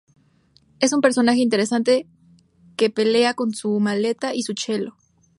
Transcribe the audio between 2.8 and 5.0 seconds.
pelea con su maleta y su chelo.